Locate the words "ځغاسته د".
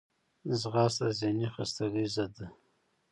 0.61-1.15